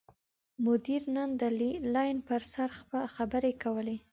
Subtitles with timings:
[0.65, 1.43] مدیر نن د
[1.93, 2.69] لین پر سر
[3.15, 3.97] خبرې کولې.